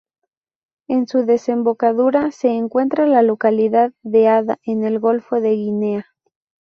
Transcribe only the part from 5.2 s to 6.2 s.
de Guinea.